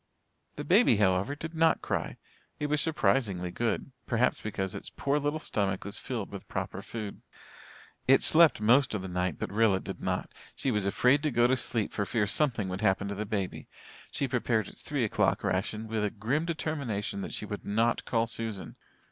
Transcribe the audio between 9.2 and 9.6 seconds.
but